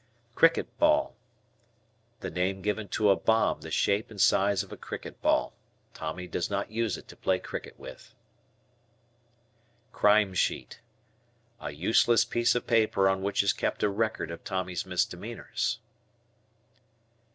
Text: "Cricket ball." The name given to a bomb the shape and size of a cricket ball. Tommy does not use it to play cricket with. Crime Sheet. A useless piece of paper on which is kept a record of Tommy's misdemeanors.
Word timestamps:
"Cricket 0.33 0.79
ball." 0.79 1.15
The 2.21 2.31
name 2.31 2.63
given 2.63 2.87
to 2.87 3.11
a 3.11 3.15
bomb 3.15 3.61
the 3.61 3.69
shape 3.69 4.09
and 4.09 4.19
size 4.19 4.63
of 4.63 4.71
a 4.71 4.75
cricket 4.75 5.21
ball. 5.21 5.53
Tommy 5.93 6.25
does 6.25 6.49
not 6.49 6.71
use 6.71 6.97
it 6.97 7.07
to 7.09 7.15
play 7.15 7.37
cricket 7.37 7.77
with. 7.77 8.15
Crime 9.91 10.33
Sheet. 10.33 10.79
A 11.59 11.69
useless 11.69 12.25
piece 12.25 12.55
of 12.55 12.65
paper 12.65 13.07
on 13.07 13.21
which 13.21 13.43
is 13.43 13.53
kept 13.53 13.83
a 13.83 13.89
record 13.89 14.31
of 14.31 14.43
Tommy's 14.43 14.87
misdemeanors. 14.87 15.77